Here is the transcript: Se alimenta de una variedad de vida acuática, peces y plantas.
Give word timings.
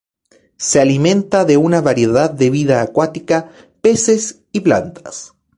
Se 0.57 0.79
alimenta 0.81 1.45
de 1.45 1.57
una 1.57 1.79
variedad 1.79 2.31
de 2.31 2.49
vida 2.49 2.81
acuática, 2.81 3.51
peces 3.83 4.39
y 4.51 4.61
plantas. 4.61 5.35